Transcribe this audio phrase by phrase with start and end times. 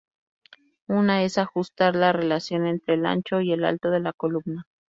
[0.89, 4.65] Una es ajustar la relación entre el ancho y el alto de la columna.